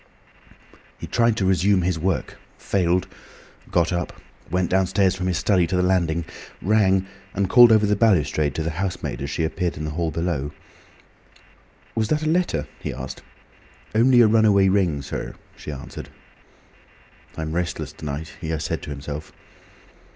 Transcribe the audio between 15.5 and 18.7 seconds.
she answered. "I'm restless to night," he